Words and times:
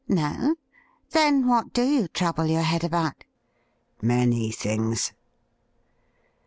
'No? 0.23 0.55
Then 1.11 1.45
what 1.45 1.73
do 1.73 1.83
you 1.83 2.07
trouble 2.07 2.47
your 2.47 2.63
head 2.63 2.83
about 2.83 3.23
?''Many 4.01 4.51
things.' 4.51 5.13